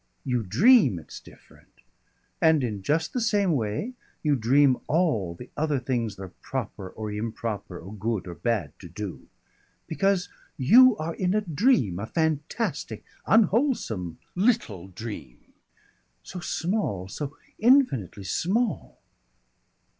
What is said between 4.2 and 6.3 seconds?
you dream all the other things are